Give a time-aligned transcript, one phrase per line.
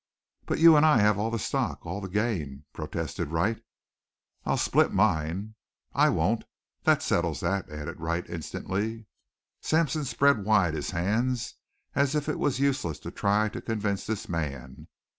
[0.47, 3.61] "But you and I have all the stock all the gain," protested Wright.
[4.45, 5.53] "I'll split mine."
[5.93, 6.43] "I won't
[6.85, 9.05] that settles that," added Wright instantly.
[9.61, 11.53] Sampson spread wide his hands
[11.93, 14.87] as if it was useless to try to convince this man.